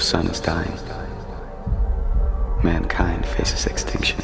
Our 0.00 0.04
sun 0.04 0.28
is 0.28 0.40
dying. 0.40 0.78
Mankind 2.64 3.26
faces 3.26 3.66
extinction. 3.66 4.18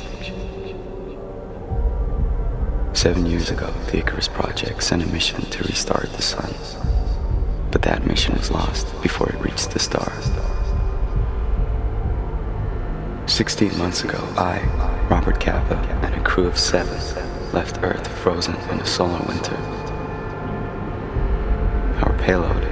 Seven 2.95 3.27
years 3.27 3.51
ago, 3.51 3.71
the 3.91 3.99
Icarus 3.99 4.27
Project 4.27 4.83
sent 4.83 5.03
a 5.03 5.07
mission 5.09 5.43
to 5.43 5.65
restart 5.65 6.11
the 6.15 6.23
sun. 6.23 6.51
But 7.71 7.83
that 7.83 8.07
mission 8.07 8.39
was 8.39 8.51
lost 8.51 8.87
before 9.03 9.29
it 9.29 9.39
reached 9.39 9.73
the 9.73 9.79
stars. 9.79 10.31
Sixteen 13.31 13.77
months 13.77 14.03
ago, 14.03 14.27
I, 14.39 14.63
Robert 15.11 15.39
Capa, 15.39 15.77
and 16.03 16.15
a 16.15 16.25
crew 16.25 16.47
of 16.47 16.59
seven 16.59 16.97
left 17.53 17.81
Earth 17.83 18.09
frozen 18.09 18.57
in 18.71 18.81
a 18.81 18.87
solar 18.87 19.23
winter. 19.29 19.57
Our 22.03 22.17
payload, 22.19 22.65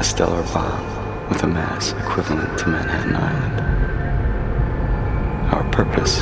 a 0.00 0.02
stellar 0.02 0.42
bomb 0.54 0.97
with 1.28 1.42
a 1.42 1.46
mass 1.46 1.92
equivalent 1.92 2.58
to 2.58 2.68
Manhattan 2.68 3.16
Island. 3.16 3.60
Our 5.52 5.64
purpose, 5.70 6.18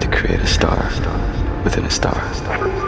to 0.00 0.08
create 0.16 0.40
a 0.40 0.46
star 0.46 0.90
within 1.64 1.84
a 1.84 1.90
star. 1.90 2.85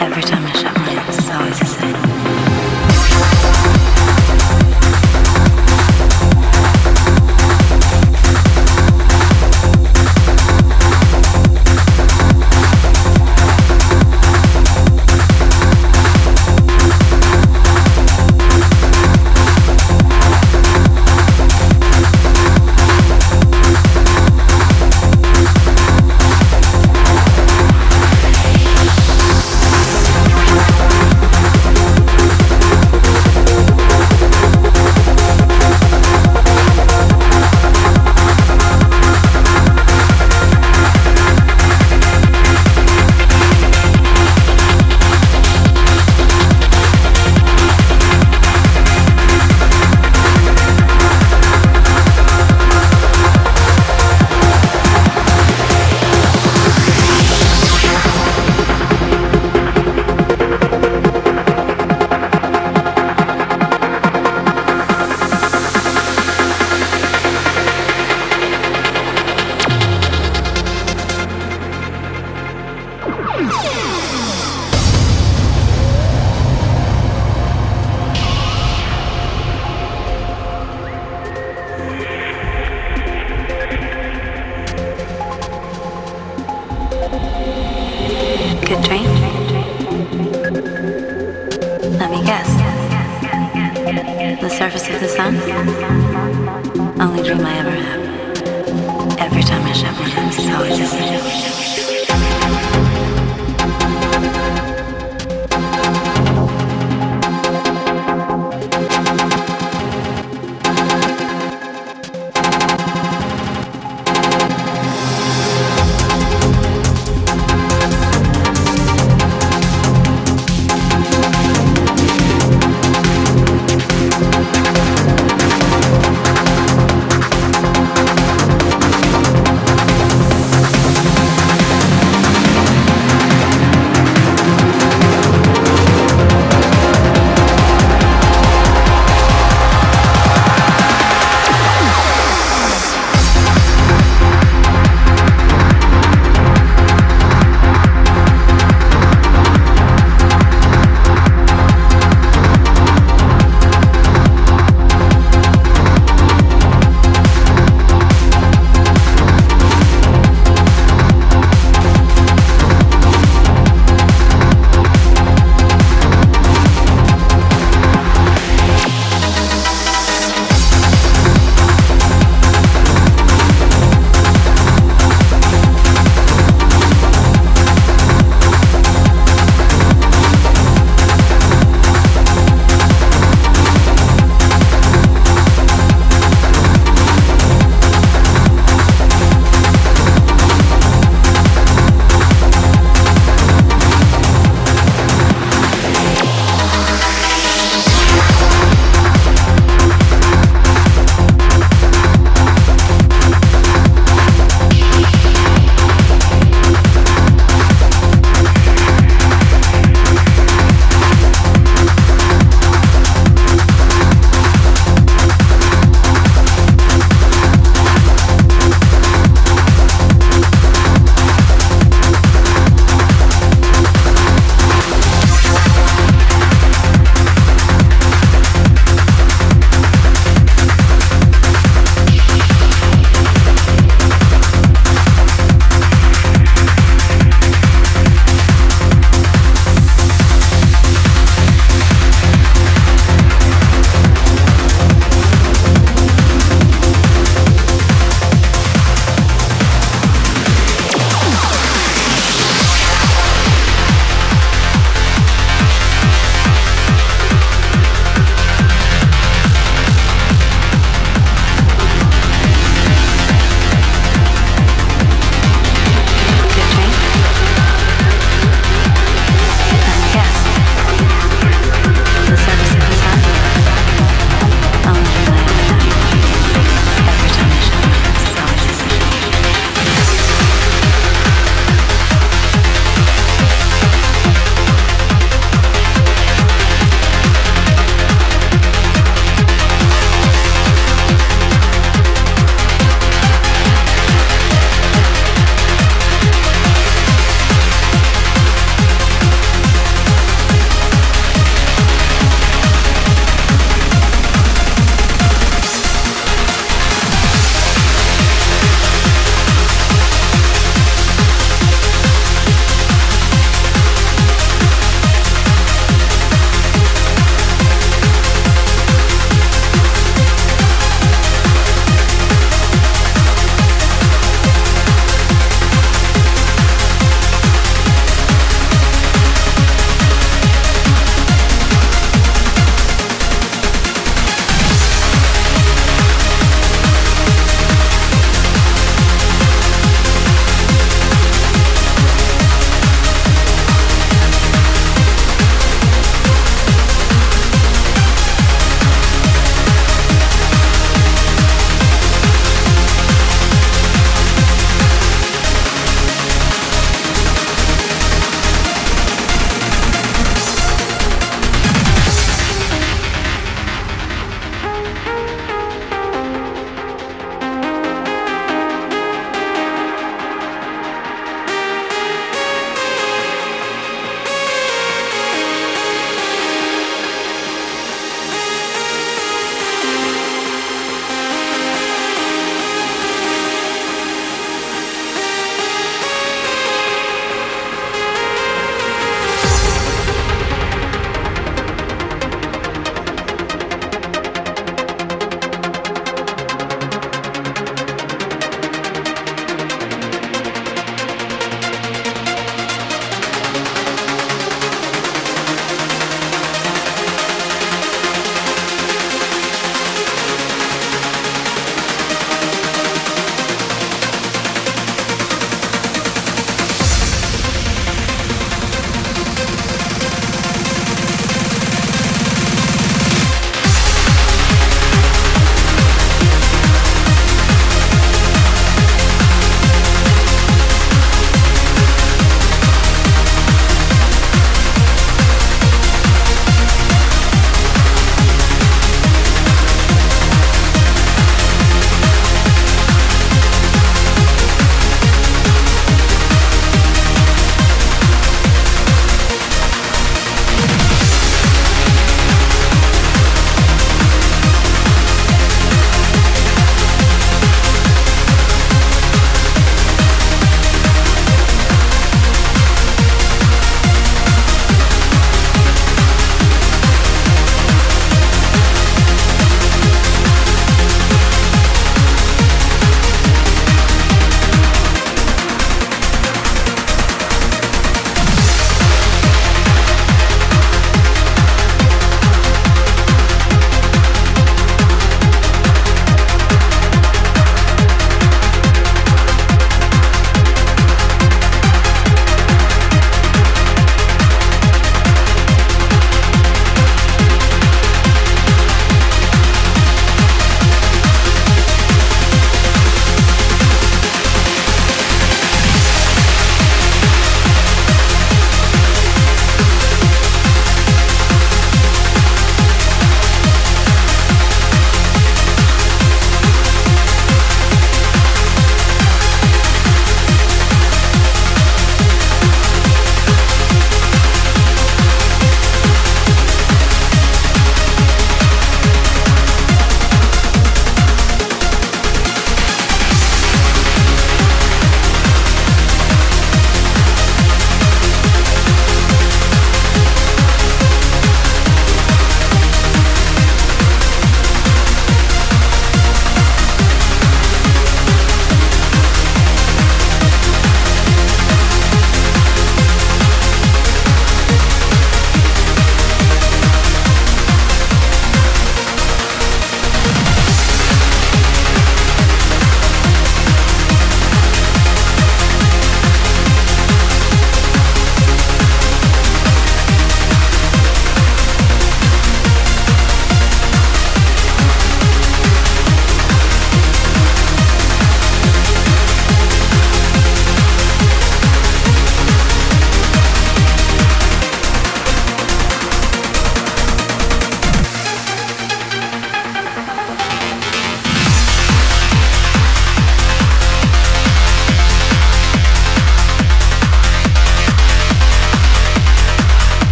Every 0.00 0.22
time 0.22 0.44
I 0.46 0.52
shut 0.52 0.74
my 0.76 0.98
eyes, 0.98 1.18
it's 1.18 1.30
always 1.30 1.58
the 1.58 1.64
same. 1.64 1.79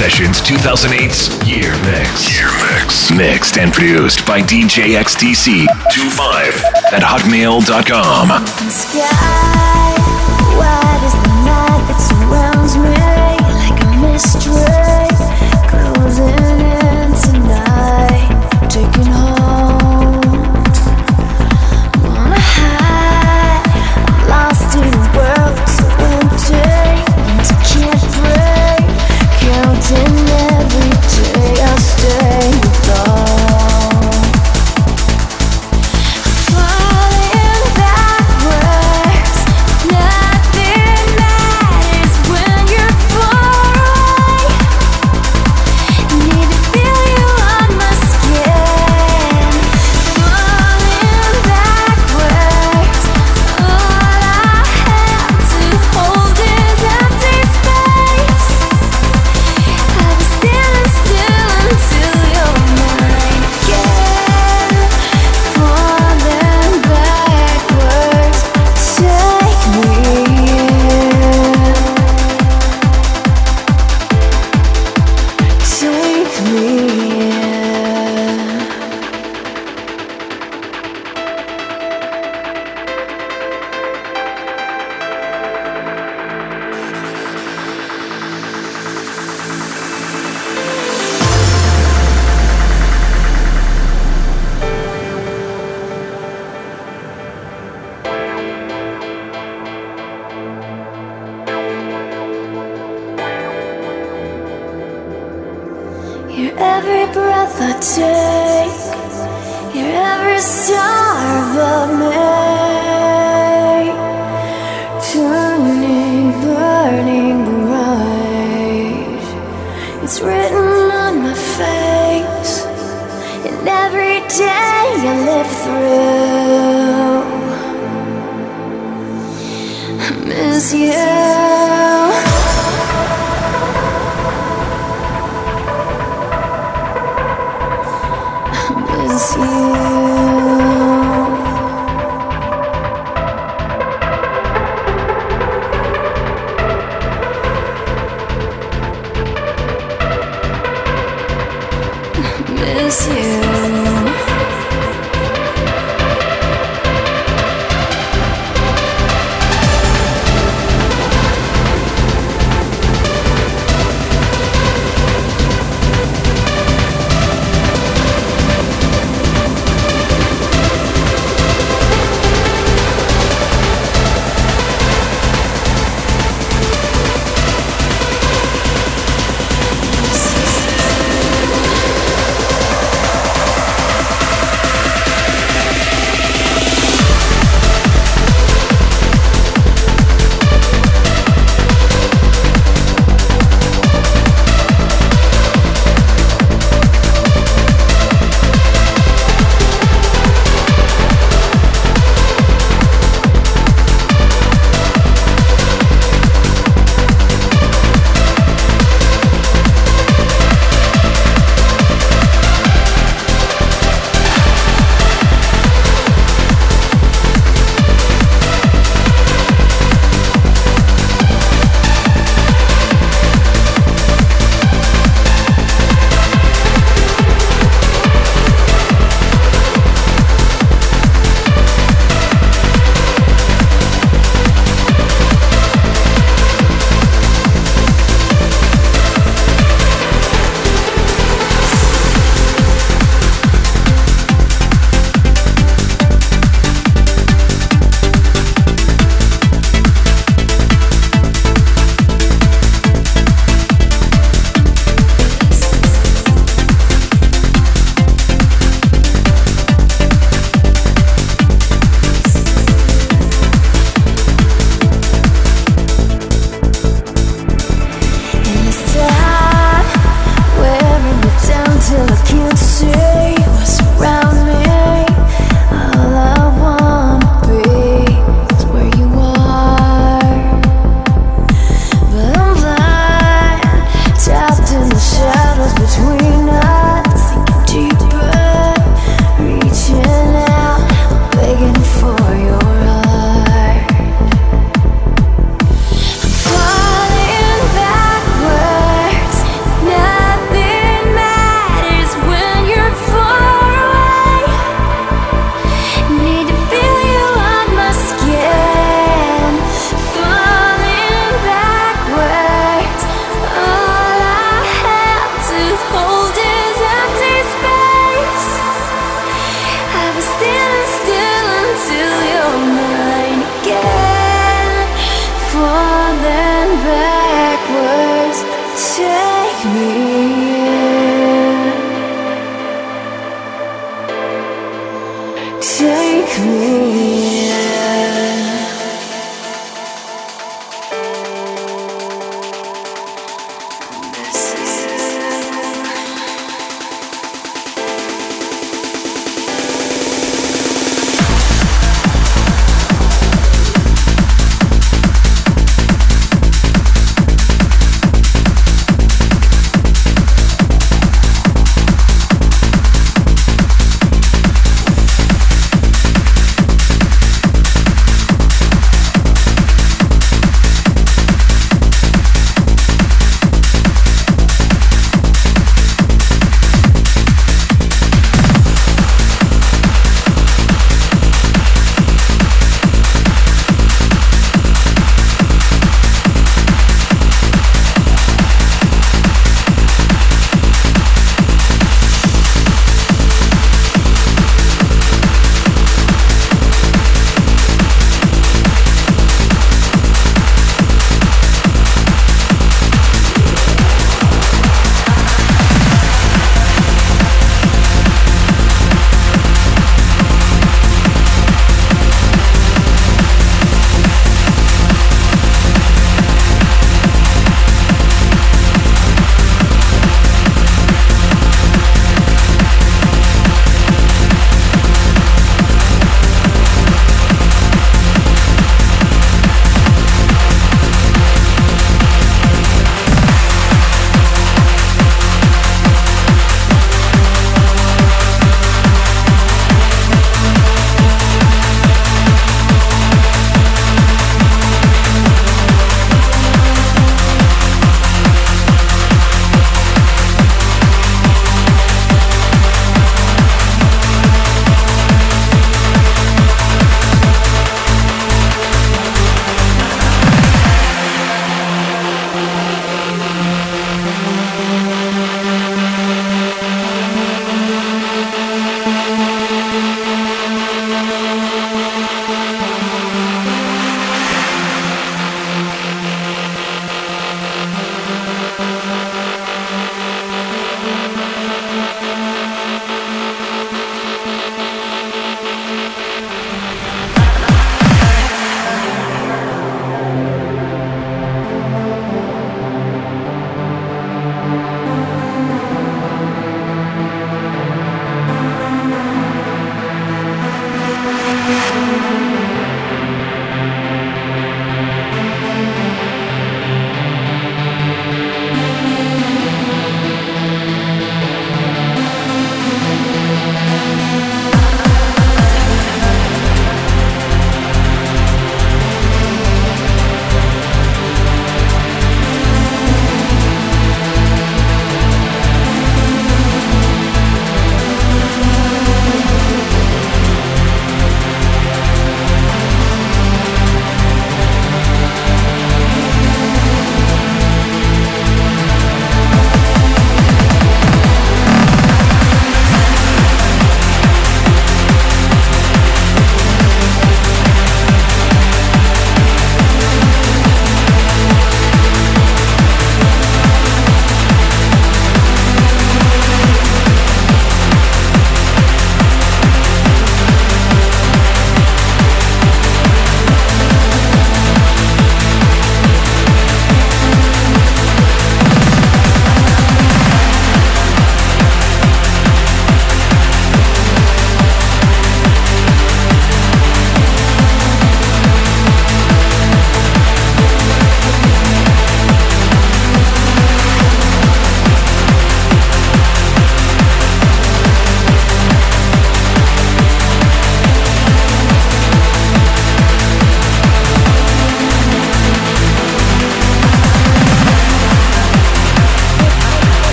Sessions 0.00 0.40
2008's 0.40 1.28
Year 1.46 1.74
Mix. 1.82 2.34
Year 2.34 2.48
Mix. 2.72 3.10
Mixed 3.10 3.58
and 3.58 3.70
produced 3.70 4.24
by 4.24 4.40
DJXDC25 4.40 6.64
at 6.94 7.02
hotmail.com. 7.02 8.46
Sky. 8.70 9.89